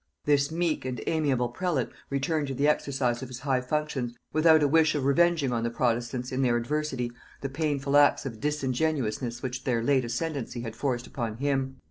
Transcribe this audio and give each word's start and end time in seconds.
This 0.25 0.51
meek 0.51 0.83
and 0.83 0.99
amiable 1.05 1.49
prelate 1.49 1.89
returned 2.09 2.47
to 2.47 2.55
the 2.55 2.67
exercise 2.67 3.21
of 3.21 3.27
his 3.27 3.41
high 3.41 3.61
functions, 3.61 4.15
without 4.33 4.63
a 4.63 4.67
wish 4.67 4.95
of 4.95 5.05
revenging 5.05 5.51
on 5.53 5.61
the 5.63 5.69
protestants, 5.69 6.31
in 6.31 6.41
their 6.41 6.57
adversity, 6.57 7.11
the 7.41 7.49
painful 7.49 7.95
acts 7.95 8.25
of 8.25 8.39
disingenuousness 8.39 9.43
which 9.43 9.63
their 9.63 9.83
late 9.83 10.03
ascendency 10.03 10.61
had 10.61 10.75
forced 10.75 11.05
upon 11.05 11.37
him. 11.37 11.77